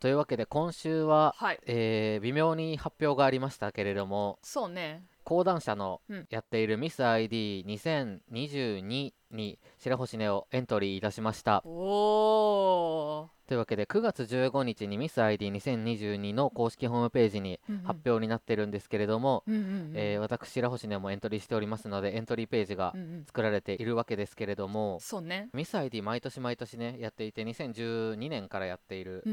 [0.00, 1.60] というわけで今週は、はい。
[1.66, 5.04] えー微妙に発表がありましたけれどもそうね。
[5.24, 6.26] 講談社のうん。
[6.30, 11.62] やっているミス ID2022 に白星ネをエントリーいたしました。
[11.64, 13.40] おー。
[13.50, 22.94] というわけで9月15日にミス ID2022 の公式ホームページに発表になってるんですけれども、えー私白星ネもエントリーしておりますのでエントリーページが
[23.26, 25.48] 作られているわけですけれども、そうね。
[25.52, 29.24] ミス ID 毎年毎年ねやっていて2012年からやっている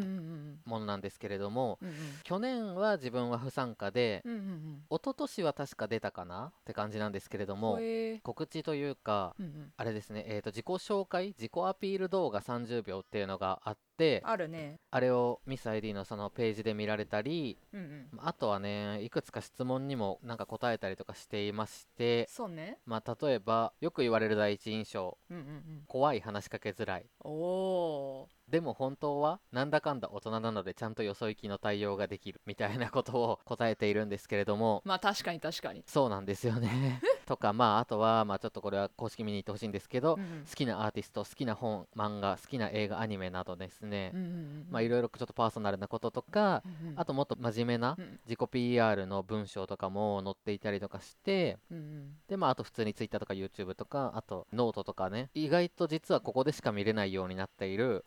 [0.65, 1.77] ものなんですけれども、
[2.23, 7.77] 去年は自分は不参加で、うんうんうん一昨年は確か出たかなって感じなんですけれども
[8.23, 9.35] 告知というか
[9.75, 14.79] あれですね、えー、と自己紹介自己アピール動画30秒っていうのがあってあるね。
[14.91, 18.07] あれをミス ID のそのページで見られたりうんうん。
[18.19, 22.77] あとはねいくつか質問にもなんか答えたりとかしていましてそうね。
[22.85, 25.17] まあ例えばよく言われる第一印象。
[25.29, 25.83] うんうんうん。
[25.87, 27.05] 怖い話しかけづらい。
[27.23, 32.41] おおでも本当はなんだかんだ大人なのでちゃんとよそ行きの対応ができる。
[32.45, 34.81] みたいなことを答えているんですけれども。
[34.85, 35.83] まあ確かに確かに。
[35.85, 37.01] そうなんですよね。
[37.25, 40.45] とかまああとはまあちょっとこれは公式見に行ってほしいんですけど、うんうん。
[40.45, 46.99] 好きなアーティスト好きな本漫画好きな映画アニメなどですね、うんうんうんまあいろいろちょっとパーソナルなこととか、うんうん。
[46.99, 48.19] あともっと真面目なうん。
[48.25, 52.13] 自己 PR の文章とかも載っていたりとかしてうんうん。
[52.27, 58.03] でまああと普通に Twitter とか YouTube とかあとノートとかね意外と実はここでしか見れないようになっている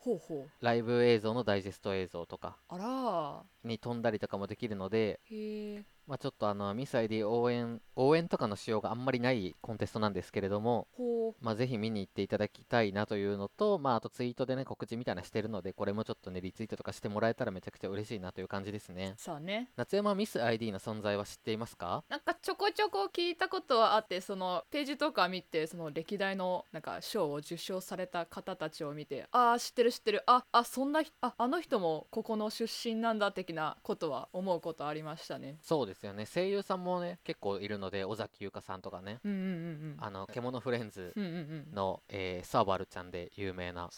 [0.61, 2.57] ライブ映像のダイジェスト映像とか
[3.63, 5.19] に飛んだりとかもできるので、
[6.07, 19.13] まあ、ちょっとあのミス ID 応援応援とかの仕様があんまりないコンテストなんですけれどもほまあ、ぜひ見に行っていただきたいなというのと、まあ、あとツイートでね告知みたいなしてるのでこれもちょっとねリツイートとかしてもらえたらめちゃくちゃ嬉しいなという感じですね。
[19.17, 19.69] うさあね。
[19.77, 22.03] 夏山ミス ID の存在は知っていますか？
[22.09, 30.23] なんかちょこちょこ聞いたことはあってそのページとか見てその歴代のなんか賞を受賞された方たちを見てああ知ってる知ってる。
[30.25, 35.57] ああそんなひああの人もここの出身なんだ的なことは思うことありましたね。
[35.61, 36.25] そうですよね。
[36.25, 39.19] 声優さんもね結構いるので尾崎優香さんとかね。
[39.23, 41.37] うんうんうんあの獣フレンズうんうんうん。
[41.67, 43.89] うんの、えーサーバルちゃんで有名な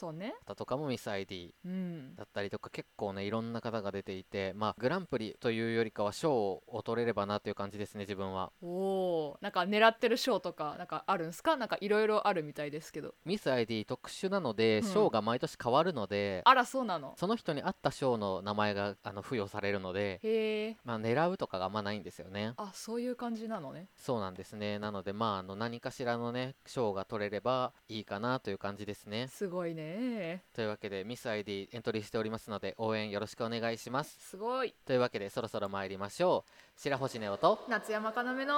[0.46, 2.16] 方とかもミス ID うん。
[2.16, 6.34] だったりとか結構ねいろんな方が出ていてまあグランプリというよりかは賞
[6.68, 8.52] を取れればなという感じですね自分は。
[8.62, 11.56] おなんか狙ってる賞とかなんかあるんすか？
[11.56, 13.14] なんかいろいろあるみたいですけど。
[13.26, 14.94] ミス ID 特殊なのでうん。
[14.94, 17.14] 賞が毎年変わるので、あらそうなの？
[17.18, 22.54] その人に合った賞の名前があの付与されるので、まあ、狙うとかがあんまないんですよね。
[22.58, 24.80] あそういう感じなのねそうなんですね。
[24.80, 29.28] なので、まあ、あの何かしらのね、賞が取れればいいかなという感じですね。
[29.28, 34.18] すごいねというわけで、ミス ID エントリーしておりますので、応援よろしくお願いします。
[34.20, 36.52] すごいというわけで、そろそろ参りましょう。
[36.80, 38.56] 白星ネオと、夏山かなめの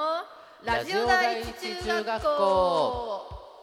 [0.63, 1.47] ラジオ第一
[1.83, 3.54] 中学校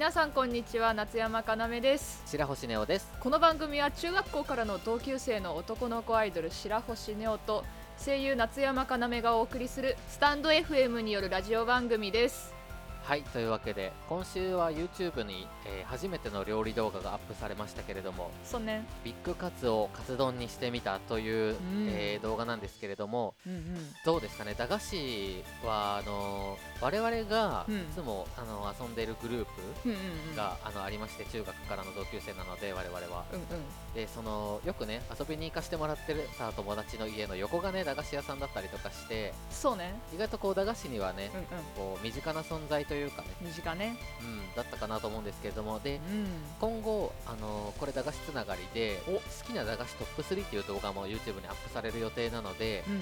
[0.00, 3.12] 皆さんこんにちは夏山かなめです白星ネオです。
[3.20, 7.66] この番組は中学校からの同級生の男の子アイドル白星ネオと
[8.02, 12.54] 声優夏山かなめがお送りするスタンド FM によるラジオ番組です
[13.02, 18.86] はい、というわけで、今週は YouTube に、えー初めての料理動画がアップされましたけれども、そうね。
[19.02, 21.88] ビッグカツをカツ丼にしてみたという、うん。
[21.90, 23.62] えー動画なんですけれどもうんうん。
[24.04, 24.54] どうですかね？
[24.56, 27.78] 駄菓子はあのー我々がうん。
[27.78, 29.46] いつも、あの遊んでいるグルー
[29.86, 29.98] うんうん
[30.30, 33.24] プが、あのありまして中学からの同級生なので我々は。
[33.32, 33.46] うんうん。
[33.94, 39.94] でそのよくね遊びに行かしてもらってるさ友達の家の横がね駄菓子屋さんだったりとかしてそうね。
[40.14, 41.46] 意外とこう駄菓子にはね、うんうん。
[41.94, 43.94] こう身近な存在というかね、身近ね。
[44.20, 45.78] うん、だったかなと思うんですけれども。
[45.78, 46.26] でうん。
[46.58, 49.12] 今後、あのこれ駄菓子つながりでお。
[49.12, 53.00] 好きな駄菓子トップ3っていう動画も YouTube にアップされる予定なので、うんうん。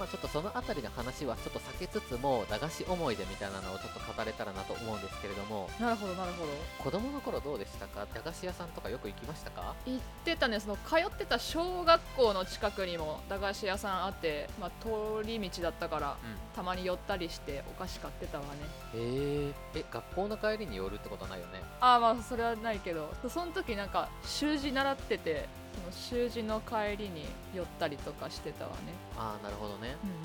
[0.00, 5.70] まあ、ちょっとそのあたりの話はちょっと避けつつも駄菓子思い出みたいなのをちょっと語れたらなと思うんですけれども。
[5.78, 6.52] なるほどなるほど。
[6.82, 8.08] 子供の頃どうでしたか？
[8.12, 9.76] 駄菓子屋さんとかよく行きましたか？
[9.86, 16.36] 行ってたねその通ってた小学校の近くにも駄菓子屋さんあって、まあ、通り道だったからうん。
[16.56, 18.50] たまに寄ったりしてお菓子買ってたわね。
[18.94, 21.62] へええ学校の帰りに寄るってことないよね？
[21.80, 23.12] ああまあそれはないけど。
[23.28, 28.76] その時なんか習字習っててその習字の帰りに寄ったりとかしてたわね。
[29.16, 29.96] ああなるほどね。
[30.02, 30.22] うんうんうん。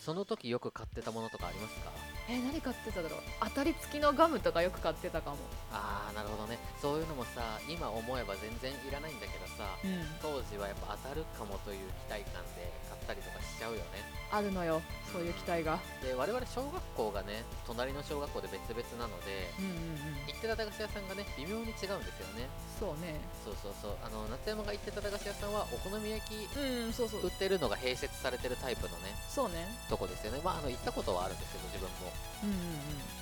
[0.00, 1.90] その時よく買ってたものとかありますか？
[2.28, 3.20] えー何買ってただろう？
[3.40, 5.36] 当たり付きのガムとかよく買ってたかも。
[5.72, 6.58] ああなるほどね。
[6.82, 10.02] そういうのもさ今思えば全然いらないんだけどさうん。
[10.20, 14.02] 当時はやっぱ当たるかもという期待感で買ったりとかしちゃうよね。
[14.32, 14.82] あるのよ
[15.12, 15.78] そういう期待が。
[16.02, 20.26] で我々小学校がね隣の小学校で別々なのでうんうんうん。
[20.26, 22.50] 行ってた駄菓子屋さんがね微妙に違うんですよね。
[22.82, 23.22] そうね。
[23.46, 23.96] そうそうそう。
[24.02, 27.30] あの夏山が行ってた駄菓子屋さんはお好み焼きうんそうそう。
[27.30, 29.62] 売ってるのが併設されてるタイプのねそうね。
[29.88, 30.40] とこですよね。
[30.42, 32.10] まああの行ったことはあるんですけど自分も
[32.42, 32.56] うんうん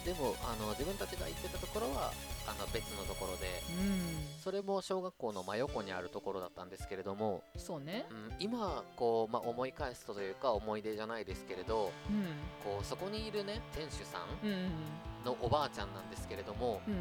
[0.04, 2.12] でもあの自分たちが行ってたところは
[2.46, 3.46] あの別のところで
[3.80, 4.42] うん。
[4.42, 8.04] それも小学校の真横にあるところだったんですけれども、うんそうね。
[8.10, 12.24] うん、今こう、まあ、思い返すとというか思い出じゃないですけれどうん。
[12.62, 17.00] こうそこにいるね店主さんのおばあちゃんなんですけれどもうんうん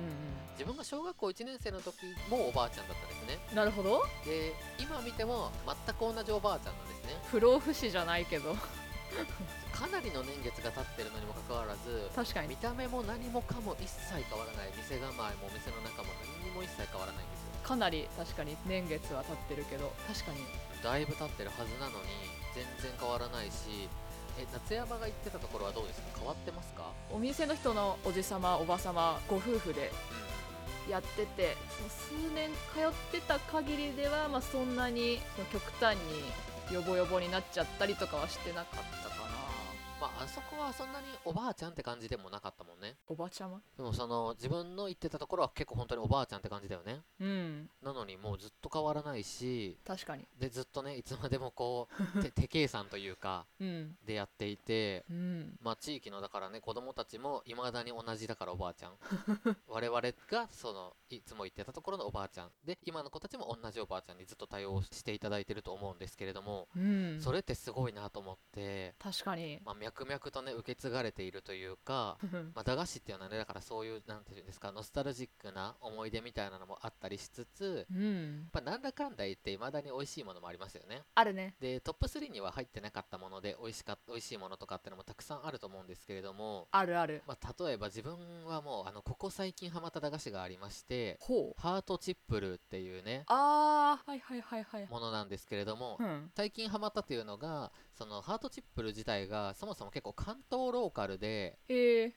[0.53, 1.95] 自分が小学校1年生の時
[2.29, 3.45] もおばあちゃんだったんですね。
[3.49, 4.01] うんなるほど。
[4.25, 7.21] で今見ても全く同じおばあちゃんなんですね。
[7.29, 8.55] 不老不死じゃないけど
[9.73, 12.47] かなりの年月が経ってるのにもかかわらず確かに。
[12.47, 19.91] 見た目も何もかも一切変わらない店構えもお店の中も何にも一切変わらないんですよかなり確かに年月は経ってるけど。
[20.07, 20.45] 確かに。
[20.83, 22.11] だいぶ経ってるはずなのに
[22.53, 23.87] 全然変わらないし
[24.37, 26.19] え夏山が行ってたところはどうですか？
[26.19, 26.91] 変わってますか？
[27.09, 29.91] お店の人のおじさまおばさまご夫婦で
[30.89, 32.79] うやっててその数年通
[33.17, 39.09] ってた限りでは、まあ、そんなにその極端にヨボヨボになっちゃったりとかはしてなかった
[40.03, 42.95] まああそこはそんなにおばあちゃんって感じでもなかったもんね。
[43.07, 43.61] おばちゃま？
[43.77, 46.99] でもその自分の行ってたところは結構本当におばあちゃんって感じだよね。
[47.21, 47.69] うん。
[47.81, 50.27] なのにもうずっと変わらないし確かに。
[50.37, 53.95] でずっとねいつまでもこう て手計算というかうん。
[54.05, 55.57] でやっていてうん。
[55.61, 58.97] まあ地域のだからね子供たちもいまだに同じだからおばあちゃん。
[59.69, 62.51] 我々がそのいつも行ってたところのおばあちゃん。
[62.65, 67.21] で今の子たちも同じおばあちゃんにずっと対応していただいてると思うんですけれども、うん。
[67.21, 69.59] それってすごいなと思って、確かに。
[69.63, 72.17] まあ、脈々とね受け継がれているというか
[72.55, 78.49] まあ、駄菓子っていうのはねだからそういうなんていうんですかノスタルジックな思い出みたいなのもあったりしつつうん。
[78.53, 81.03] まあ、なんだかんだ言っていまだに美味しいものもありますよね。
[81.15, 81.55] あるね。
[81.59, 87.23] でトップ3には入ってなかったもので美味しか美味しいものとかってのもたくさんあると思うんですけれども、あるある。
[87.27, 91.61] まあ、例えば自分はもうあのここ最近ハマった駄菓子がありましてほう。
[91.61, 94.87] ハートチップルっていうねあーはいはいはいはい。
[94.89, 96.31] ものなんですけれども、うん。
[96.35, 101.57] 最近ハマったというのがそのハートチップル自体がそもそも結構関東ローカルで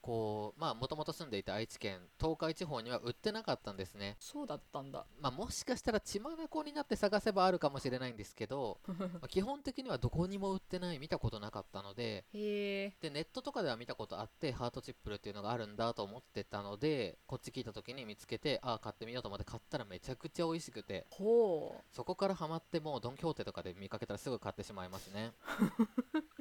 [0.02, 4.16] こうまあもともと住んでいた愛知県東海地方には売ってなかったんですね。
[4.18, 5.06] そうだったんだ。
[5.20, 25.32] まあ、もしかしたら血眼になって探せばあるかもしれないんですけど、 まあ基本的にはどこにも売ってない見たことなかったのででネットとかでは見たことあってハートチップルっていうのがあるんだと思ってたのでこっち聞いた時に見つけてああ買ってみようと思って買ったらめちゃくちゃ美味しくてほそこからハマってもうドン・キホーテとかで見かけたらすぐ買ってしまいますね。
[25.60, 25.65] う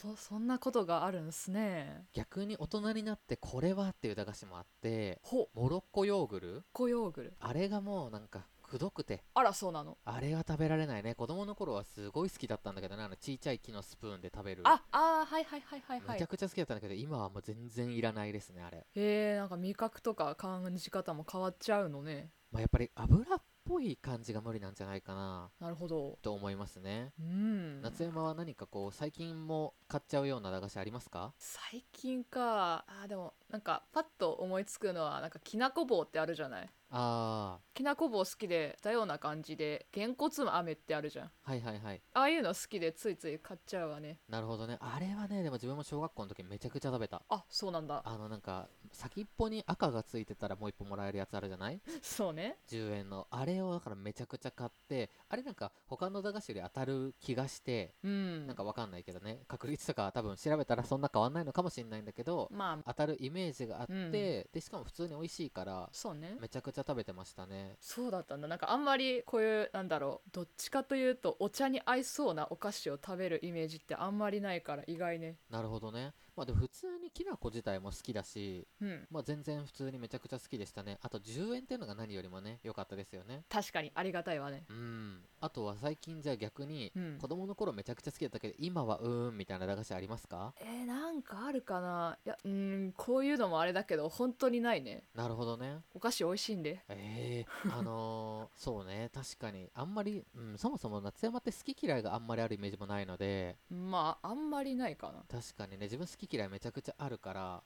[0.00, 2.06] そそんなことがあるんすね。
[2.12, 5.42] 逆に大人になってこれはっていう駄菓子もあってほ。
[5.42, 6.64] うモロッコヨーグル？
[6.72, 7.36] コヨーグル。
[7.40, 9.22] あれがもうなんかくどくて。
[9.34, 9.98] あらそうなの。
[10.04, 11.14] あれは食べられないね。
[11.14, 13.02] 子供の頃はすごい好きだったんだけどね。
[13.02, 14.62] あのちいちゃい木のスプーンで食べる。
[14.64, 16.08] ああーはいはいはいはいはい。
[16.14, 22.30] めちゃくちゃ好きだったんだけど今はもう全然いらないですねあれ、へえんか味覚とか感じ方も変わっちゃうのね。
[22.50, 25.50] まあ、やっぱり油っぽい感じが無理なんじゃないかな。
[25.60, 26.18] なるほど。
[26.22, 27.12] と思いますね。
[27.18, 27.82] うん。
[27.82, 31.32] 夏山は何かこう最近も買っちゃうような駄菓子ありますか？
[31.38, 32.84] 最近か。
[32.88, 36.70] あーでもなんかパッと思いつくのはなんかきなこ棒ってあるじゃない？
[36.96, 41.26] あきなこ棒好きでたような感じでげんこつ飴ってあるじゃん。
[41.26, 42.00] ーはいはいはい。
[42.12, 44.18] ああいうの好きでついつい買っちゃうわね。
[44.28, 44.78] なるほどね。
[44.80, 47.22] あれはねでも自分も小学校の時めちゃくちゃ食べた。
[47.28, 48.00] あそうなんだ。
[48.04, 51.80] あのなんか先っぽに赤がついてたらもう一本もらえるやつあるじゃない？
[52.00, 52.58] そうね。
[52.68, 53.26] 10円の。
[53.30, 58.46] あれをだからめちゃくちゃ買ってあれなんか他の駄菓子より当たる気がしてうん。
[58.46, 59.40] なんかわかんないけどね。
[59.48, 62.82] 確率とか多分調べたらそんな変わんないのかもしれないんだけどまあ。
[62.86, 64.10] 当たるイメージがあって、うん。
[64.12, 66.36] でしかも普通に美味しいからそうね。
[66.40, 67.76] めちゃくちゃ食べてましたね。
[67.80, 68.48] そうだったんだ。
[68.48, 75.36] なんかあんまりこういうなんだろうどっちかというとお茶に合いそうなお菓子を食べるイメージってあんまりないから意外ね。
[75.50, 76.12] なるほどね。
[76.36, 79.06] まあでも普通にきな粉自体も好きだしうん。
[79.10, 80.98] まあ全然普通にめちゃくちゃ好きでしたね。
[81.02, 83.44] あと10円っていうのが何よりもね良かったですよね。
[83.48, 84.64] 確かにありがたいわね。
[84.68, 87.18] うんあとは最近じゃあ逆にうん。
[87.20, 90.52] 子供の頃めちゃくちゃ好きだったけど今はうーんみたいな駄菓子ありますか？
[90.60, 92.18] えー、なんかあるかな。
[92.24, 95.04] いやうーんこういうのもあれだけど本当にないね。
[95.14, 95.80] なるほどね。
[95.94, 96.82] お菓子美味しいんで。
[96.88, 99.10] ええあのー そうね。
[99.14, 99.70] 確かに。
[99.74, 103.56] あんまり、うん、そもそも夏山って好き嫌いがあんまりあるイメージもないので。
[103.70, 105.24] まああんまりないかな。
[105.30, 105.84] 確かにね。
[105.84, 107.62] 自分好好き嫌いめちゃくちゃあるから、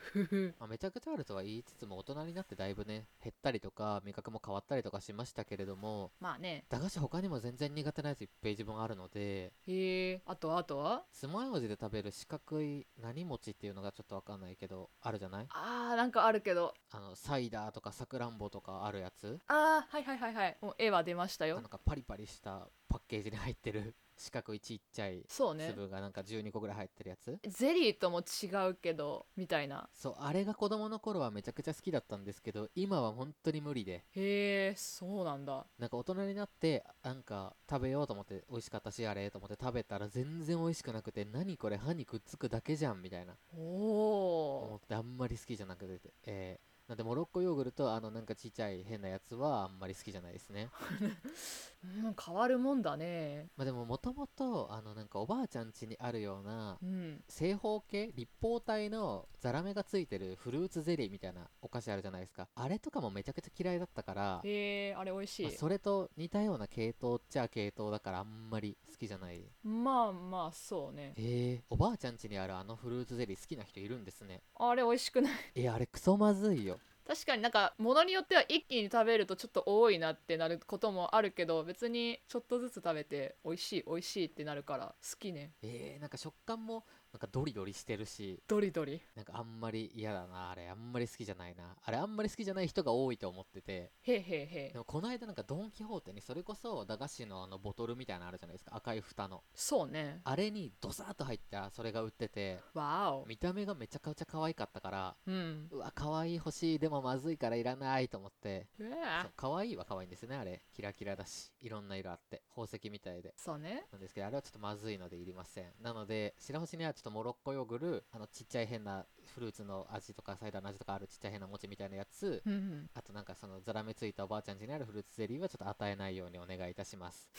[0.58, 6.64] まあ、めちゃくちゃあるとは言いつつも大人になってだいぶね減ったりとか味覚も変わったりとかしましたけれどもまあね。
[6.70, 10.20] 駄菓子他にも全然苦手なやつ1ページ分あるのでへえ。
[10.26, 11.04] あとあとは？
[11.12, 15.46] つまようじで食べる四角い何餅っていうのがちょっとわかんないけどあるじゃない？
[15.50, 16.74] あーなんかあるけど。
[16.90, 19.38] あのサイダーとかさくらんぼとかあるやつ？
[19.48, 20.56] あーはいはいはいはい。
[20.60, 21.56] もう絵は出ましたよ。
[21.56, 25.68] なんかパリパリしたパッケージに入ってる四角いちっちゃいそうね。
[25.70, 27.38] 粒がなんか12個ぐらい入ってるやつ？
[27.48, 29.88] ゼリーとも違うけどみたいな。
[29.94, 34.04] そうあれが子供の頃はめちゃくちゃ好きだったんですけど今は本当に無理で。
[34.14, 35.66] へえそうなんだ。
[35.78, 43.34] なんか大人になってなんか食べようと思って美味しかったしあれと思って食べたら全然美味しくなくて何これ歯にくっつくだけじゃんみたいな。
[43.56, 50.70] おお思ってあんまり好きじゃなくて、えーなんでモロッコヨーグルトあのなんかちっちゃい変なやつはあんまり好きじゃないですね。
[51.84, 53.50] うん変わるもんだね。
[53.56, 57.22] まあでももともとあのなんかおばあちゃん家にあるようなうん。
[57.28, 62.48] 正方形立方体のザラメがついてるフルーツゼリーみたいなお菓子あるじゃないですか。
[62.54, 65.42] あれとかもめちゃくちゃ嫌いだったから、へえあれ美味しい。
[65.44, 69.42] まあそれと似たような系統っちゃ系統だからあんまり好きじゃない。
[69.62, 71.14] まあまあそうね。
[71.16, 74.42] へえおばあちゃん家にあるあのフルーツゼリー好きな人いるんですね。
[74.56, 75.32] あれ美味しくない。
[75.54, 76.78] えあれクソまずいよ。
[77.08, 85.54] 確かになんか物によっては一気に食べるとちょっと多いなってなることもあるけど別にちょっとずつ食べて美味しい美味しいってなるから好きね。
[85.62, 86.84] えー、なんか食感も
[87.18, 89.02] なんかドリドリしてるしドリドリ？
[89.16, 91.74] なんかあんまり嫌だなあれあんまり好きじゃないな。
[91.82, 93.90] あれあんまり好きじゃない人が多いと思ってて。
[94.02, 94.68] へーへーへ。
[94.70, 98.76] ーでもこの間なんかドン・キホーテにそれこそ駄菓子のあのボトルみたいなのあるじゃないですか。
[98.76, 99.42] 赤い蓋の。
[99.52, 100.20] そうね。
[100.22, 102.60] あれにドサーッと入ったそれが売ってて。
[102.72, 103.26] わお。
[103.26, 105.66] 見た目がめちゃくちゃ可愛かったからうん。
[105.72, 106.78] うわ可愛い欲しい。
[106.78, 108.68] でもまずいからいらないと思って。
[108.78, 109.22] うわ。
[109.22, 110.62] そう可愛いは可愛いんですねあれ。
[110.72, 111.50] キラキラだし。
[111.62, 112.42] いろんな色あって。
[112.50, 113.34] 宝石みたいで。
[113.36, 113.86] そうね。
[113.90, 115.64] なんですけどあれはちょっとまずいのでいりません。
[115.82, 122.90] なので白星にはちょっとモロッコヨーグルあのちっちゃい変なフルーツの味とかサイダーの味とかあるちっちゃい変な餅みたいなやつうんうん。
[122.94, 127.30] あとなんかそのザラメついたおばあちゃん家にあるフルーツゼリーはちょっと与えないようにお願いいたします。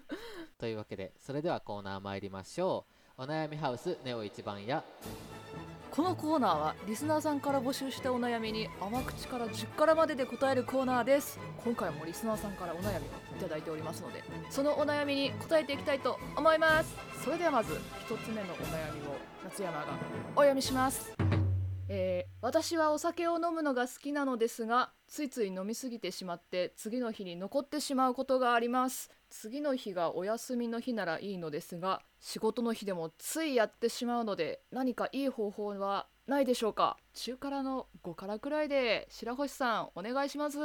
[0.58, 2.86] というわけでそれではコーナー参りましょ
[3.18, 3.22] う。
[3.22, 4.82] お悩みハウスネオ一番屋
[5.94, 11.38] このコーナーはリスナーさんから募集したお悩みに甘口から10からまでで答えるコーナーです。
[11.64, 16.96] 今回もリスナーさんからお悩みをいただいておりますのでそのお悩みに答えていきたいと思います。
[17.22, 19.84] それではまず一つ目のお悩みを夏山が。
[20.34, 21.12] お読みします
[21.88, 29.12] えー私はお酒を飲むのが好きなのですがついつい飲みすぎてしまって次の日に残ってしまうことがあります。
[29.30, 36.96] 次の日がお休みの日ならいいのですが仕事の日でもついやってしまうので何かいい方法はないでしょうか？
[37.12, 40.56] 中辛の5辛くらいで白星さんお願いします。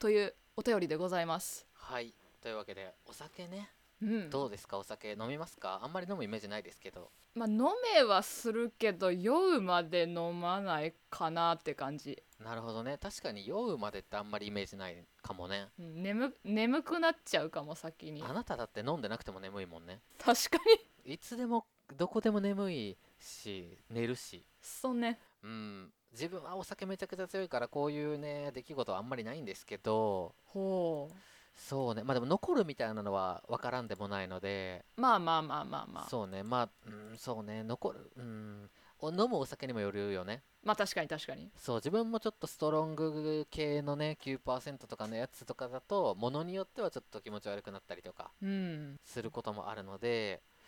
[0.00, 1.64] というお便りでございます。
[1.74, 2.12] はい。
[2.42, 3.70] というわけでお酒ね。
[4.02, 4.30] うん。
[4.30, 4.78] どうですか？
[4.78, 5.80] お酒飲みますか？
[5.82, 7.10] あんまり飲むイメージないですけど。
[7.34, 12.20] まあ飲めはするけど酔うまで飲まないかなって感じ。
[12.42, 12.98] なるほどね。
[12.98, 15.68] 確かに酔うまでってあんまりイメージないかもね。
[15.78, 16.02] うん。
[16.02, 18.22] 眠眠くなっちゃうかも先に。
[18.22, 20.00] あなただって飲んでなくても眠いもんね。
[20.18, 20.58] 確か
[21.04, 21.14] に。
[21.14, 21.66] いつでも
[21.96, 24.44] どこでも眠いし寝るし。
[24.62, 25.18] そうね。
[25.42, 25.92] うん。
[26.12, 30.34] 自分はお酒めちゃくちゃ強いからこういうね出来事はあんまりないんですけど。
[30.46, 31.08] ほ
[31.56, 32.02] そうね。
[32.02, 34.84] まあでも残るみたいなのは分からんでもないので。
[34.96, 36.08] うまあまあまあまあまあ。
[36.08, 36.42] そうね。
[36.42, 37.62] まあうんそうね。
[37.62, 38.70] 残るうん。
[39.02, 40.42] お飲むお酒にもよるよね。
[40.62, 41.50] まあ確かに確かに。
[41.56, 48.98] そう自分もちょっとストロング系のね9%とかのやつとかだとものによってはちょっと気持ち悪くなったりとかうん。
[49.04, 50.59] することもあるので、うん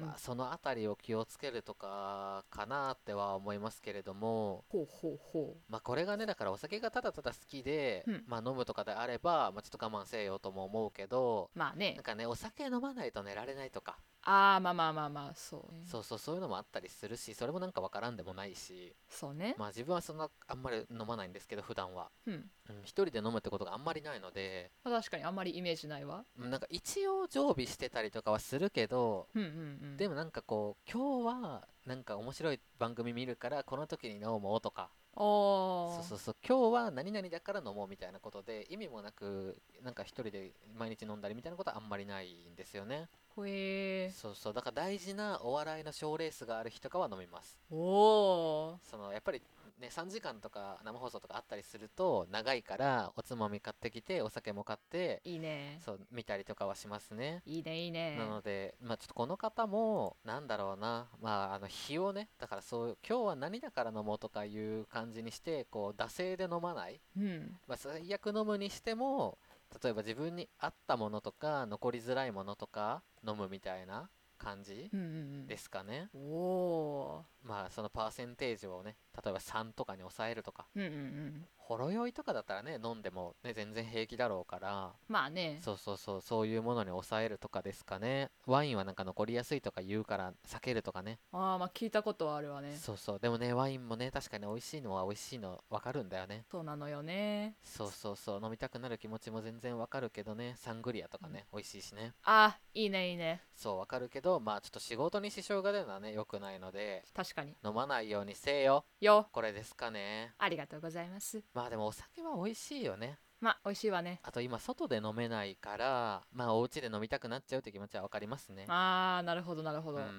[0.00, 8.24] まあ、そのあたりを気をつけるとかかなっては思いますけれども、ほうほうほまあ、これがねだからお酒がただただ好きで、うん。
[8.26, 11.94] まあ、飲むとかであれば、まあ、ちょっと我慢せよとも思うけどうまあね。
[11.94, 15.72] なんかねお酒飲まないと寝られないとか、ああまあまあまあまあそう。
[15.72, 18.92] ねそうそうそういうのもあったりするしそれもなんかわからんでもないし。
[19.08, 19.54] そうね。
[19.56, 22.34] まあ自分はそんなあんまり飲まないんですけど普段は、うん。
[22.34, 24.72] うん、一人で飲むってことがあんまりないので。
[24.82, 26.24] まあ確かにあんまりイメージないわ。
[26.36, 29.52] うんなんか一応常備してたりとかはするけどうんうんう
[29.92, 29.96] ん。
[29.96, 34.90] でもなんかこう今日はなんか面白い番組見るからこの時に飲もうとか。
[35.14, 36.36] そうそうそう。
[36.46, 44.54] 今日は何々だから飲もうみたいなことで意味もなくなんか一人で毎日飲んだりみたいなことはあんまりないんですよねほえそうそう。
[44.54, 47.58] だから大事なお笑いの賞ーレースがある日とかは飲みます。
[47.70, 48.90] ーおー。
[48.90, 49.42] そのやっぱり
[49.78, 55.78] ね3時間とか生放送とかあったりすると長いからおつまみ買ってきてお酒も買っていいね。
[55.84, 57.42] そう見たりとかはしますね。
[57.44, 58.16] いいねいいね。
[58.16, 67.58] なので、まあ、ちょっとこの方も、なんだろうな、まあ、あの日をね、だからそう、今日は何だから飲もうとかいう感じにして、こう、惰性で飲まない、うん。
[67.68, 69.38] まあ、最悪飲むにしても、
[69.82, 75.08] 例えば自分に合ったものとか、残りづらいものとか、飲むみたいな感じうんうんう
[75.44, 75.46] ん。
[75.46, 81.44] ですかね、おおまあそのパーセンテージをね例えば3とかに抑えるとかーうんうんうん。
[81.56, 85.58] ほろ酔いとかだったらね飲んでもね全然平気だろうからまあね。
[85.60, 88.30] そうそうそうそういうものに抑えるとかですかね。
[88.46, 91.18] ワインはなんか残りやすいとか言うから避けるとかね。
[91.32, 92.76] ああまあ聞いたことはあるわね。
[92.76, 93.18] そうそう。
[93.18, 96.44] でもねワインもね確かに美味しいのは美味しいの分かるんだよね。
[96.50, 97.56] そうなのよね。
[97.64, 98.40] そうそうそう。
[98.44, 100.54] 飲みたくなる気持ちも全然わかるけどね。
[100.56, 102.12] サングリアとかね、美味しいしね。
[102.22, 103.42] あいいねいいね。
[103.56, 107.56] そうわかるけどまあちょっと仕事に支障が出るのはね良くないので確かに。
[107.64, 110.34] 飲まないようにせよよこれですかね。
[110.38, 111.42] ありがとうございます。
[111.54, 113.18] まあでもお酒は美味しいよね。
[113.40, 114.20] まあ美味しいわね。
[114.22, 118.64] あと今外で飲めないからまあお家で飲みたくなっちゃうって気持ちはわかりますね。
[118.68, 119.98] ああなるほどなるほど。
[119.98, 120.18] うんうんうんう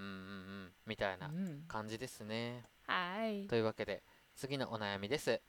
[0.68, 0.72] ん。
[0.86, 1.64] みたいなうん。
[1.68, 2.64] 感じですね。
[2.86, 3.48] はい。
[3.48, 4.04] というわけで
[4.36, 5.42] 次のお悩みです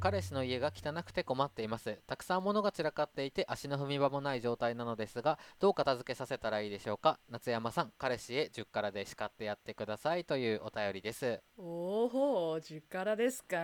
[0.00, 1.98] 彼氏の家が汚くて困っています。
[2.06, 7.18] たくさん物が散らかっていて足の踏み場もない状態なのですがどう片付けさせたらいいでしょうか？
[7.28, 11.40] 夏山さん彼氏へ10からで叱ってやってくださいというお便りです。
[11.58, 12.06] お
[12.52, 13.56] お10からですか。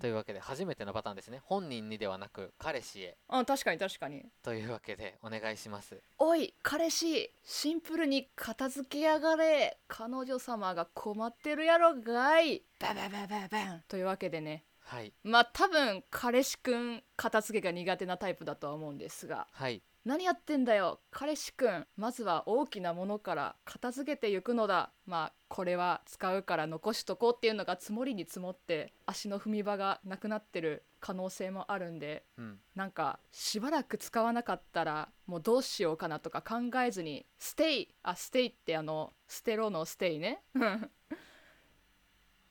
[0.00, 1.40] というわけで初めてのパターンですね。
[1.44, 3.16] 本人にではなく彼氏へ。
[3.28, 4.24] あ確かに確かに。
[4.42, 6.00] というわけでお願いします。
[6.18, 9.78] おい彼氏シンプルに片付けやがれ。
[9.88, 12.62] 彼女様が困ってるやろがい。
[12.80, 13.82] バババババン。
[13.88, 15.14] というわけでねはい。
[15.24, 19.82] まあ多分彼氏くん片付けが苦手なタイプだとは思うんですがはい。
[20.04, 21.86] 何やってんだよ彼氏くん。
[21.96, 24.92] まずは大きなものから片付けていくのだ。
[25.06, 32.58] まあこれは使うから残しとこうっていうのが積もりに積もって足の踏み場がなくなってる可能性もあるんでうん。
[32.74, 40.42] なんかしばらく使わなかったらもうどうしようかなとか考えずに「ステイ」あ「ステイ」ってあの「捨てろ」の「ステイね」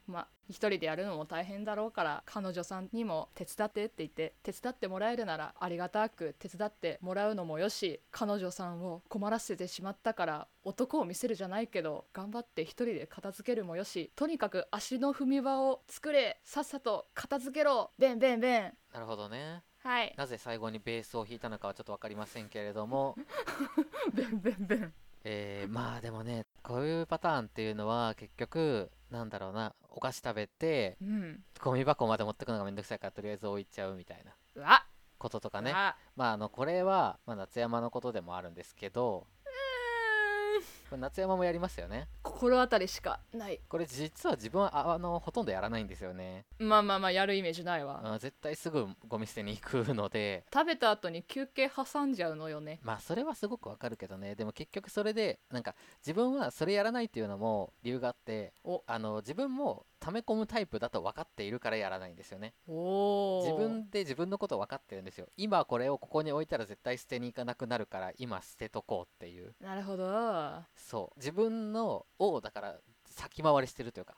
[0.08, 18.74] まあ一人でやるのも大変だろうから彼女さんにも手伝ってって言って手伝ってもらえるならありがたく手伝ってもらうのもよし彼女さんを困らせてしまったから男を見せるじゃないけど頑張って一人で片付けるもよしとにかく足の踏み場を作れさっさと片付けろベンベンベン。
[18.94, 19.64] なるほどね。
[19.84, 20.14] はい。
[20.18, 23.16] なぜ最後にベースを弾いたのかはちょっと分かりませんけれども。
[24.14, 24.94] ベンベンベン。
[25.24, 31.44] えー、まあでもねこういうパターンっていうのは結局なんだろうなお菓子食べてうん。
[31.62, 34.24] ゴミ箱まで持ってくのがめんどくさいからとりあえず置いちゃうみたい
[34.56, 34.86] な
[35.18, 35.72] こととかね。
[35.74, 39.28] あまああのこれは、まあ、夏山のことでもあるんですけど
[40.92, 42.10] これ夏山もやりますよね。
[42.22, 43.62] 心当たりしかない。
[43.70, 46.46] これ実は自分はああのほとんどやらないんですよね。
[46.60, 48.02] まあまあまあやるイメージないわ。
[48.04, 50.44] あ絶対すぐゴミ捨てに行くので。
[50.54, 52.82] 食べた後に休憩挟んじゃうのよね。
[52.84, 54.36] まあそれはすごくわかるけどね。
[54.36, 58.84] でも結局それでなんか自分はそれやらないっていうのも理由があってお。
[58.86, 62.56] あの自分も溜め込むタイプだと分かっているからやらないんですよね。
[62.68, 65.28] 自分で自分のこと分かってるんですよ。
[65.38, 69.54] 今これをここに置いたら絶対捨てに行かなくなるから今捨てとこうっていう。
[69.62, 70.64] なるほど。
[70.76, 71.20] そう。
[71.20, 74.16] 自分のをだから先回りしてるというか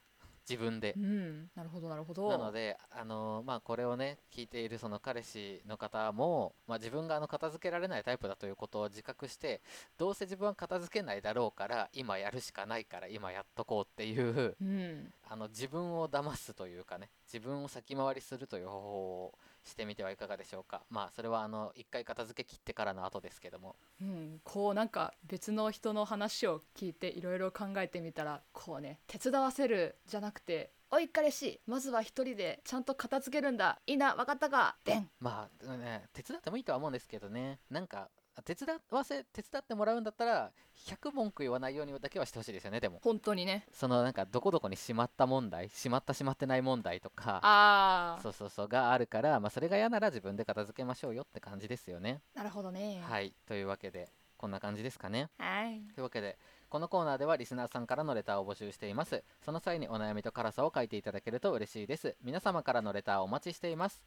[0.49, 0.93] 自分で。
[0.97, 1.49] うん。
[1.55, 2.29] なるほどなるほど。
[2.29, 9.61] なので、あのまあ、これをね聞いているその彼氏の方も、まあ、自分があの片付けられないタイプだということを自覚して
[9.97, 15.13] どうせ自分は片付けないだろうから今やるしかないから今やっとこうっていううん。
[15.29, 20.83] あの自分を騙すというかね自分を先回りするという方法をしてみてはいかがでしょうか。
[20.89, 23.75] まあそれはあの一回片付け切ってからの後ですけども。
[24.01, 33.79] うん、こうなんか別の人の話を聞いていろいろ考えてみたらこうね手伝わせるじゃなくて「おい彼氏まずは一人でちゃんと片付けるんだ。
[33.87, 34.77] いいな分かったか。
[34.83, 37.59] でんまあね手伝ってもいいとは思うんですけどね。
[37.69, 38.09] なんか
[38.41, 40.51] 手伝わせ手伝ってもらうんだったら
[40.87, 42.99] 100文句言わないようにだけはしてほしいですよねでも。
[43.03, 43.65] 本当にね。
[43.71, 53.01] そのなんかどこどこにしまった問題しまったしまってない問題とかああそうそうそうがあるから、まあ、それが嫌なら自分で片付けましょうよって感じですよね、なるほどね。
[53.03, 53.33] はい。
[53.47, 55.29] というわけでこんな感じですかね。
[55.37, 55.81] はい。
[55.93, 56.37] というわけで
[56.69, 59.23] このコーナーではリスナーさんからのレターを募集しています。
[59.45, 62.17] その際にお悩みと辛さを書いていただけると嬉しいです。
[62.23, 64.01] 皆様からのレターをお待ちしています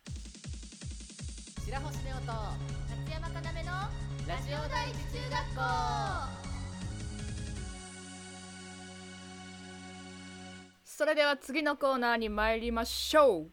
[1.66, 2.32] 白星ネオと
[3.08, 3.72] 夏山かなめの
[4.28, 5.62] ラジオ第一中学校。
[10.84, 13.50] それでは次のコーナーに参りましょう。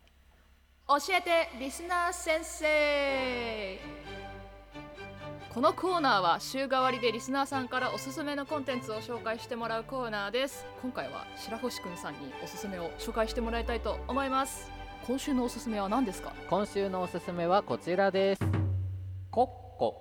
[0.88, 3.80] 教えてリスナー先生。
[5.52, 10.68] このコーナーは週替わりでリスナーさんからおすすめのコンテンツを紹介してもらうコーナーです。
[10.84, 16.32] 今回は白星くんさんにおすすめを紹介してもらいたいと思います今週のおすすめは何ですか？
[16.50, 18.42] 今週のおすすめはこちらです。
[19.30, 19.46] コッ
[19.78, 20.00] コ。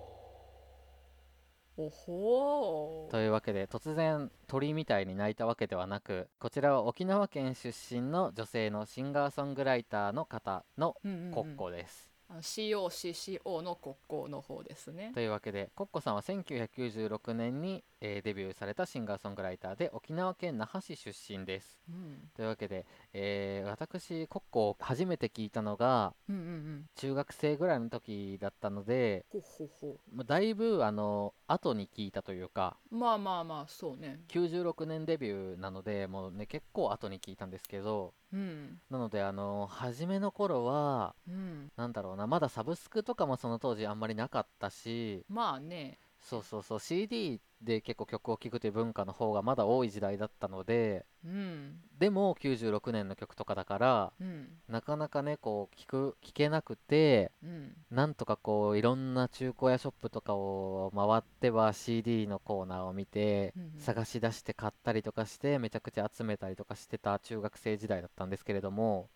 [1.77, 10.95] おほというわけで突然鳥みたいに鳴いたわけではなくこちらは沖縄県出身の女性のシンガーソングライターの方の
[11.35, 15.13] コッコです、COCCO の国交の方ですね。
[15.15, 21.81] というわけでコッコさんは1996年に、えーデビューされたシンガーソングライターで沖縄県那覇市出身です。
[21.89, 22.31] うん。
[22.35, 26.85] というわけで、えー私コッコを初めて聞いたのがうんうんうん。
[26.97, 34.21] 中学生ぐらいの時だったのでほうほうほまあだいぶあの後に聞いたというかうまあまあまあそうね。
[34.29, 38.81] 96年デビューなのでもうね結構後に聞いたんですけどうん。
[38.91, 41.71] なのであの初めの頃はうん。
[41.77, 45.99] なんだろうなまだサブスクとかもその当時あんまりなかったしまあね。
[46.21, 51.77] そうそうそう CD で結構曲を聴くという文化の方がまだ多い時代だったのでうん。
[51.99, 54.49] でも96年の曲とかだからうん。
[54.69, 57.73] なかなかねこう聞く聞けなくてうん。
[57.91, 63.81] なんとかこういろんな中古屋ショップとかを回っては CD のコーナーを見てうんうん。
[63.81, 69.09] 探し出して買ったりとかしてめちゃくちゃ集めたりとかしてた中学生時代だったんですけれども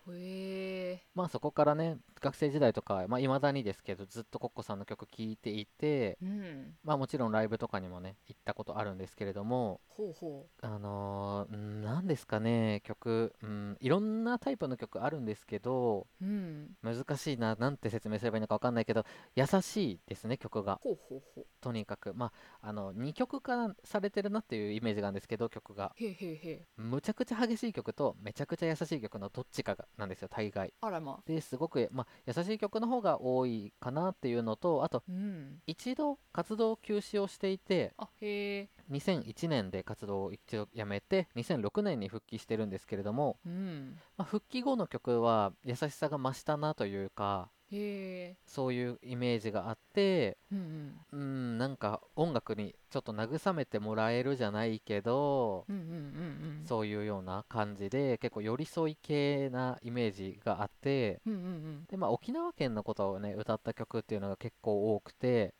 [1.15, 6.75] まあそこからね学生時代とかまあ未だにですけどずっとコッコさんの曲聴いていてうん。
[6.85, 16.69] まあもちろんライブとかにもね行ったことあるんですけれどもほうほあのー、んなんですかね曲、うん、いろんなタイプの曲あるんですけどううん。
[16.83, 20.81] 難しいななんて説明すればいいのか分かんないけど優しいですね曲が。
[20.83, 21.47] ほうほうほう。
[21.61, 22.15] とにかく。
[22.15, 25.93] まああの2曲化されてるなっていうイメージがあるんですけど曲が。
[25.97, 30.73] へえへえへえむちゃくちゃ激しい曲とめちゃくちゃ優しい曲のどっちかがなんですよ大概。
[30.81, 35.61] あらまですごく、まあ、優しい曲の方が多いかなっていうのとあとうん。
[35.67, 43.99] 一度活動休止をしていてあへえ2001年で活動を一度やめて2006年に復帰してるんですけれども、うん。
[44.17, 48.37] まあ、復帰後の曲は優しさが増したなというかへえ。
[48.47, 50.59] そういうイメージがあってうん
[51.13, 51.21] うん。
[51.21, 51.25] う
[51.55, 55.91] んなんか音楽にちょっと慰めてもらえるじゃないけど、うんうんうん
[56.61, 56.67] うん。
[56.67, 65.55] そういうような感じで結構寄り添い系なイメージがあってうんうんで、まあ、沖縄県のことをね歌った曲っていうのが結構多くて、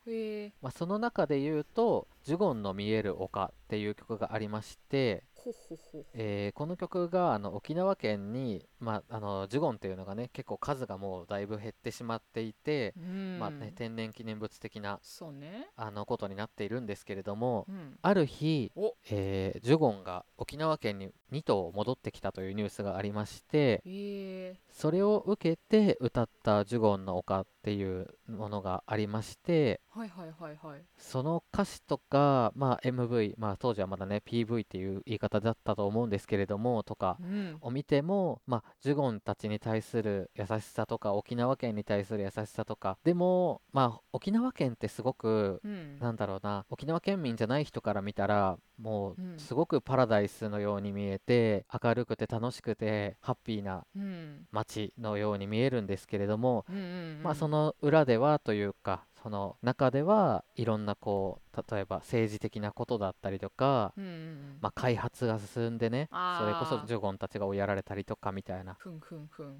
[0.61, 6.05] まあ、その中で言うと「ジュゴンの見える丘」っていう曲がありまして、ほほほ。
[6.13, 13.39] えーこの曲があの沖縄県に、まあ、あのジュゴンっていうのがね結構数がもうだいぶ減ってしまっていて、うん。
[13.39, 15.69] まあね、天然記念物的なそうね。
[15.75, 17.97] あのことになっているんですけれども、うん。
[18.01, 24.55] ある日お、えージュゴンが沖縄県に2頭戻ってきたというニュースがありましてへえ。
[24.69, 30.81] それを受けて歌った「ジュゴンの丘」っていうものがありましてはいはいはいはい。
[30.97, 37.57] その歌詞とか、まあ、MV、まあ、当時はまだね PV っていう言い方だったと思うんですけれどもとかうん。
[37.61, 42.97] を見ても、まあ、ジュゴンたちに対する優しさとか沖縄県に対する優しさとか。
[43.03, 45.99] でも、まあ、沖縄県ってすごくうん。
[45.99, 54.45] なんだろうな沖縄県民じゃない人から見たらもうすごくパラダイスのように見えて明るくて楽しくてハッピーなうん。
[54.51, 57.21] 街のように見えるんですけれども、うんうん。
[57.23, 64.57] まあその裏ではというかその中ではいろんなこう例えば政治的なことだったりとか、うんうんうん。
[64.61, 68.77] まあ、開発が進んでねあそれこそージョゴンたちが追いやられたりとかみたいな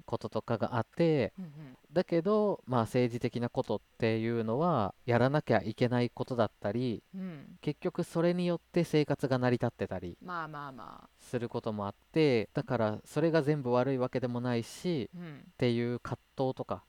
[0.06, 1.50] こととかがあってうんうん。
[1.92, 7.58] だけど、まあ、政治的なことっていうのはやらなきゃいけないことだったりうん。
[7.60, 10.16] 結局それによって生活が成り立ってたり
[11.18, 15.36] することもあってだからそれが全部悪いわけでもないしあうん。
[15.38, 16.84] っていう葛藤とか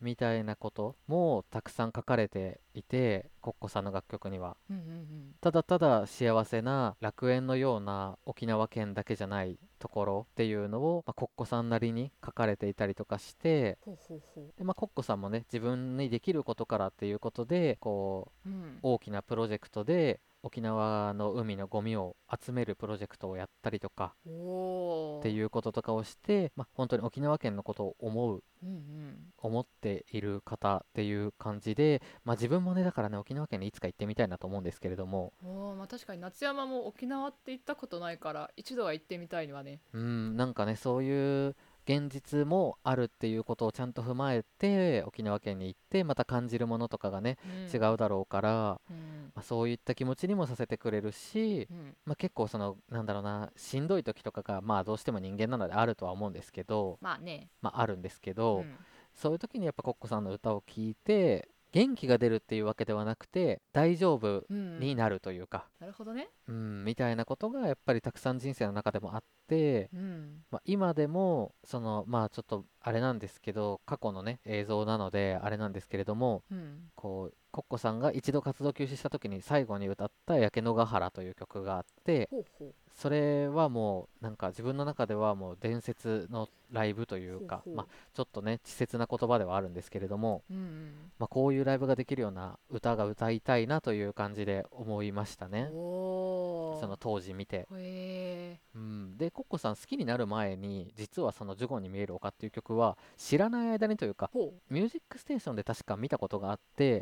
[0.00, 4.56] みたいなこともたくさん書かれていてコッコさんの楽曲には。
[4.70, 5.34] ーうんうん。
[5.40, 13.78] ただただ幸せな楽園のような沖縄県だけじゃないところっていうのを、まあ、コッコさんなりに書かれていたりとかして
[14.58, 18.78] で、まあ、コッコさんもね自分にできることからっていうことでこうううん。
[18.82, 29.16] 大きなプロジェクトで沖縄の海のゴミを集めるプロジェクトをやったりとかっていうこととかをして、まあ、本当に沖縄県のことを思ううんうん。
[29.38, 35.32] 思っている方っていう感じで、まあ、自分もねだからね沖縄県にいつか行ってみたいなと思うんですけれども。
[35.42, 39.80] おーまあ確かに夏山も沖縄って行ったことないから一度は行ってみたいわね。
[39.92, 47.38] うんなんかねそういう現実もあるっていうことをちゃんと踏まえて沖縄県に行ってまた感じるものとかがね、
[47.72, 51.96] 違うだろうから、うんまあ、そういった気持ちにもさせてくれるし、うん。
[52.04, 57.48] まあ、結構そのなんだろうなしんどい時とかがまあどうしても人間なのであるとは思うんですけど、まあね。
[57.62, 58.76] まあ、あるんですけど、うん。
[59.14, 66.28] そういう時にやっぱコッコさんの歌を聴いて元気が出るっていうわけではなくて大丈夫うんになるというか、なるほどね。
[66.48, 70.42] うん、みたいなことがやっぱりたくさん人生の中でもあって、うん。
[70.50, 76.90] まあ、今でもそのまあちょっとあれなんですけど過去のね映像なのであれなんですけれどもうん。
[76.96, 82.28] こうコッコさんが一度活動休止した時に最後に歌った「焼け野ヶ原」という曲があって
[82.94, 90.92] それはもうなんか自分の中ではもう伝説のライブというかまあ、ちょっとね稚拙な言葉ではあるんですけれども、うんうん。
[91.18, 95.68] まあ、こういうライブができるような歌が歌いたいなという感じで思いましたね。
[95.70, 104.30] その当時見て、へうん、でコッコさん好きになる前に実はその「ジュゴンに見える丘」っていう曲は知らない間にというか
[104.70, 107.00] ミュージックステーションで確か見たことがあって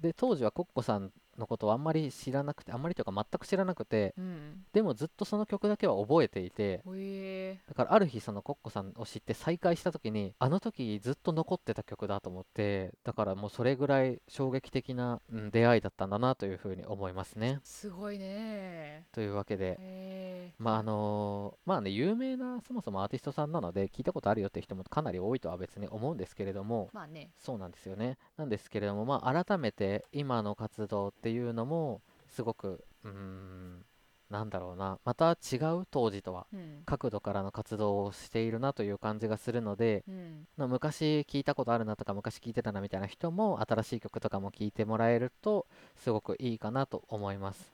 [0.00, 4.64] で当時はコッコさんのことをあんまり知らなくてあんまりというか全く知らなくてうん。
[4.72, 7.58] でもずっとその曲だけは覚えていてほえ。
[7.66, 17.60] だからある日そのコッコさんを知って再会した時にあの時ずっと残ってた曲だと思ってだからもうそれぐらい衝撃的な、うん出会いだったんだなというふうに思いますね。
[17.62, 19.06] すごいね。
[19.12, 27.30] というわけでへまああのーまあね有名なそもそもアーティストさんなので聞いたことあるよって人もかなり多いとは別に思うんですけれどもまあね。
[27.38, 28.18] そうなんですよね。
[28.36, 33.84] なんですけれどもまあ改めて今の活動っていうのもすごくうーん
[34.30, 34.98] なんだろうな。
[35.04, 36.46] また違う当時とは。
[36.52, 36.82] うん。
[36.84, 40.46] 角度からの活動をしているなという感じがするのでうん。
[40.56, 47.72] まあ昔聞いたことあるなとか昔聞いてたなみたいな人も新しい曲とかも聴いてもらえるとすごくいいかなと思います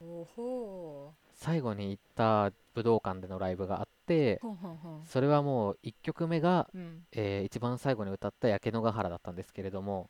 [1.42, 4.40] 最後に行った武道館でのライブがあって
[5.04, 7.04] それはもう1曲目が、うん。
[7.12, 10.08] えー一番最後に歌った「焼け野ヶ原」だったんですけれども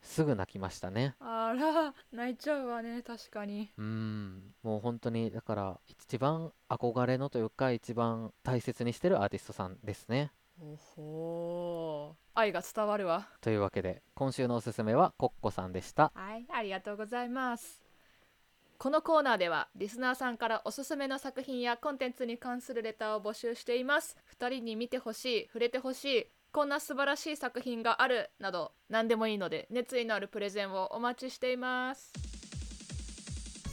[0.00, 1.16] すぐ泣きましたね。
[1.18, 3.70] あら泣いちゃうわね確かに。
[3.76, 4.54] うーん。
[4.62, 10.32] もう本当にだから一番憧れのというか一番大切にしてるアーティストさんですね。
[10.60, 13.28] ほほう愛が伝わるわ。
[13.40, 16.12] というわけで今週のおすすめはコッコさんでした。
[16.14, 17.87] はいありがとうございます
[18.78, 24.16] このコーナーではリスナーさんからおすすめの作品やコンテンツに関するレターを募集しています。
[24.38, 32.12] 2人に見てほしい触れてほしいこんな素晴らしい作品があるなど何でもいいので熱意のあるプレゼンをお待ちしています。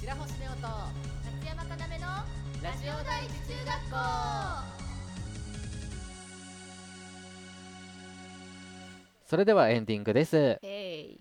[0.02, 0.68] 白星ネオと
[1.39, 2.06] 夏山かなめの
[2.63, 4.85] ラジオ第一中学校。
[9.26, 10.60] それではエンディングです。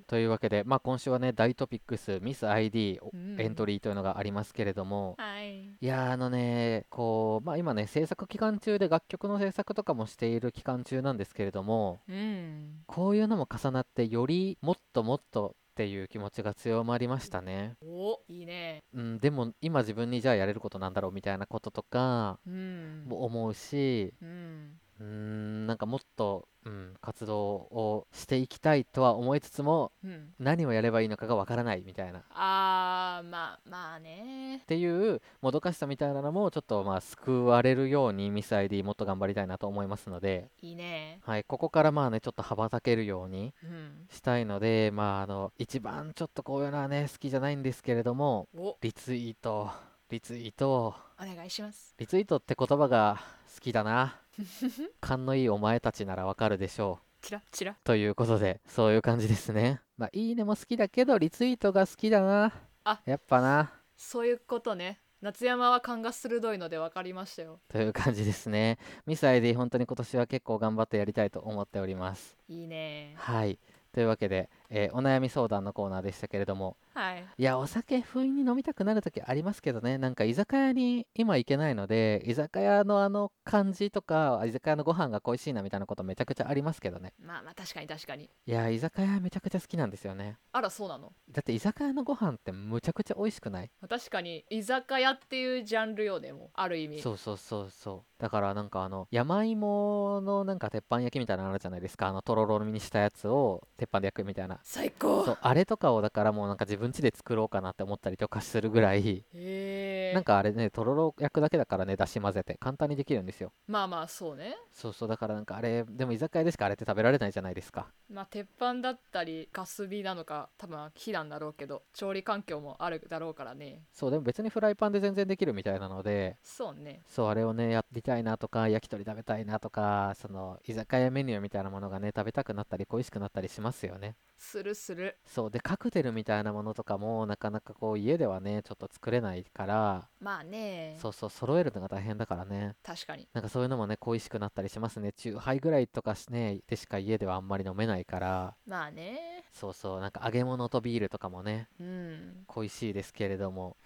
[0.07, 3.41] というわけで、まあ、今週はね大トピックスミス ID うん。
[3.41, 5.63] エントリーというのがありますけれども、はい。
[5.65, 12.83] いやーあのねこう、まあ、今ね制作期間中で楽曲の制作とかもしている期間中なんですけれどもうん。
[12.87, 18.85] こういうのも重なってよりもっともっとっていう気持ちが強まりましたね、おいいね。
[18.93, 23.07] うん、でも今自分にじゃあやれることなんだろうみたいなこととかうん。
[23.09, 30.33] も思うしうんうーんなんかもっと、うん、活動をしていきたいとは思いつつもうん。
[30.39, 32.21] 何をやればいいのかがわからないみたいな。
[32.21, 34.63] っあーまあまあね。
[34.67, 41.21] ていうもどかしさみたいなのもちょっとまあ救われるようにミス ID もっと頑張りたいなと思いますので、いいね。
[41.25, 44.07] はい、ここからまあねちょっと羽ばたけるようにうん。
[44.11, 48.77] したいのでまああの一番ちょっとこういうのはね好きじゃないんですけれどもお。
[48.81, 49.71] リツイート
[50.11, 50.95] リツイート。
[51.21, 51.95] お願いします。
[51.99, 53.21] リツイートって言葉が
[53.55, 54.21] 好きだな
[55.01, 57.07] 勘のいいお前たちならわかるでしょう。
[57.25, 59.81] チラチラということでそういう感じですね。
[59.97, 62.53] まあいいねも好きだけどリツイートが好きだな。
[62.85, 63.01] あ。
[63.07, 63.73] やっぱな。
[63.97, 65.01] そういうことね。
[65.23, 67.59] 夏山は勘が鋭いので分かりましたよ。
[67.69, 68.79] という感じですね。
[69.07, 72.37] ミス ID 本当に今年は結構頑張ってやりたいと思っております。
[72.47, 73.15] いいね。
[73.17, 73.59] はい。
[73.95, 76.77] というわけで、えーお悩み相談のコーナーでしたけれども。
[76.95, 77.25] はい。
[77.39, 79.99] いやお酒不意に飲みたくなる時ありますけどね。
[79.99, 87.13] なんか居酒屋に今行けないので居酒屋のあの感じとか居酒屋のご飯が恋しいなみたいなことめちゃくちゃありますけどね。
[87.23, 88.25] まあまあ確かに確かに。
[88.25, 90.39] いや居酒屋めちゃくちゃ好きなんですよね。
[90.53, 91.13] あらそうなの？
[91.31, 93.71] だって居酒屋のご飯ってむちゃくちゃ美味しくない？
[93.89, 94.45] 確かに。
[94.51, 96.51] 居酒屋っていうジャンルよねもう。
[96.55, 97.01] ある意味。
[97.01, 98.23] そうそうそうそう。
[98.23, 102.09] だからなんかあの山芋のなんか鉄板焼きみたいなのあるじゃないですか。
[102.09, 105.27] あのとろろにしたやつを鉄板で焼くみたいな最高。
[105.27, 110.13] そうあれとかをだからもうなんか自分家で作ろうかなって思ったりとかするぐらいへえ。
[110.15, 113.53] なんかあれねとろろ焼くだけだからねだし混ぜて簡単にできるんですよ。
[113.69, 114.57] まあまあそうね。
[114.73, 117.89] そうそうだからなんかあれでも居酒屋でしかあれって食べられないじゃないですか。
[118.11, 123.83] まあ鉄板だったりガス火なのか多分火なんだろうけど調理環境もあるだろうからね。
[123.93, 127.03] そうでも別にフライパンで全然できるみたいなのでそうね。
[127.07, 134.17] そうあれをねやりたいなとか焼き鳥食べたいなとかその居酒屋メニューみたいなものがね食べたくなったり恋しくなったりしますよね
[134.55, 135.17] するする。
[135.27, 140.97] そうでカクテルみたいなものとかもなかなかこう家ではねちょっと作れないからまあね。
[141.01, 142.77] そうそう揃えるのが大変だからね。
[142.85, 143.29] 確かに。
[143.33, 145.13] なんかそういうのもね恋しくなったりしますね。
[145.13, 148.55] 中ハイぐらいとかしねでしか家ではあんまり飲めないから。
[148.65, 149.45] まあね。
[149.53, 152.45] そうそうなんか揚げ物とビールとかもねうん。
[152.47, 153.77] 恋しいですけれども。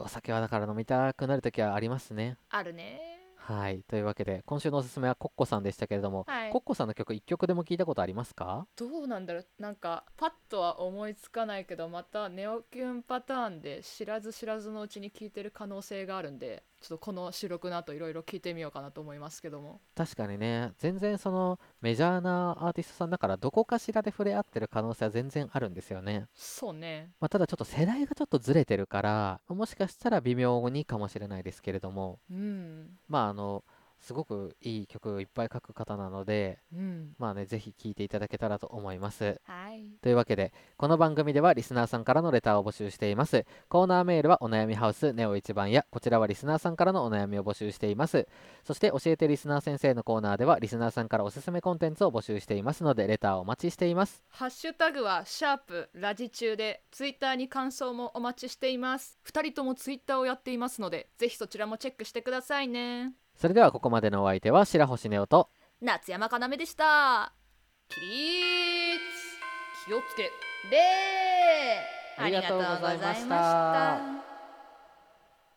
[0.00, 2.36] お酒はだから飲みたくなる時はありますね。
[2.50, 3.82] あるねはい。
[3.86, 6.50] というわけで今週のおすすめはコッコさんでしたけれども、はい。
[6.50, 8.66] コッコさんの曲1曲でも聞いたことありますか？
[8.74, 9.46] どうなんだろう。
[9.58, 19.80] なんかパッとは思いつかないけどまたネオキュンパターンで知らず知らずのうちに聞いてる可能性があるんでちょっとこの収録の後いろいろ聞いてみようかなと思いますけども。
[19.96, 20.72] 確かにね。
[20.76, 27.10] 全然そのメジャーなアーティストさんだからどこかしらで触れ合ってる可能性は全然あるんですよね、そうね。
[27.20, 32.20] まあ、ただちょっと世代がちょっとずれてるからもしかしたら微妙にかもしれないですけれども。
[32.30, 32.98] うん。
[33.08, 33.64] まああの
[34.04, 37.14] すごくいい曲をいっぱい書く方なのでうん。
[37.18, 39.40] まあねぜひ聴いていただけたらと思います。
[39.44, 39.84] はい。
[40.02, 43.44] というわけでこの番組ではリスナーさんからのレターを募集しています。
[43.68, 48.28] コーナーメールはお悩みハウスネオ一番やこちらはリスナーさんからのお悩みを募集しています。
[48.62, 54.22] そして教えてリスナー先生のコーナーではリスナーさんからおすすめコンテンツを募集していますのでレターをお待ちしています。
[54.30, 67.32] ハッシュタグはシャープラジ中でツイッターに感想もお待ちしています2人ともツイッターをやっていますのでぜひそちらもチェックしてくださいねそれではここまでのお相手は白星ネオと夏山かなめでした。
[67.88, 69.00] 起立
[69.86, 70.30] 気をつけ
[70.70, 70.78] 礼
[72.16, 73.26] ありがとうございました。
[73.26, 74.23] ありがとうございました